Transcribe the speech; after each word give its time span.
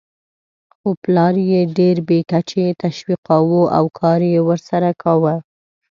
خو 0.75 0.87
پلار 1.03 1.35
یې 1.51 1.61
ډېر 1.77 1.95
بې 2.07 2.19
کچې 2.31 2.65
تشویقاوو 2.83 3.61
او 3.77 3.85
کار 3.99 4.19
یې 4.31 4.39
ورسره 4.49 4.89
کاوه. 5.01 5.35